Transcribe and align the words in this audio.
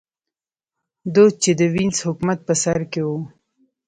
دوج 1.13 1.31
چې 1.43 1.51
د 1.59 1.61
وینز 1.73 1.97
حکومت 2.07 2.39
په 2.47 2.53
سر 2.63 2.79
کې 2.91 3.01
و 3.07 3.09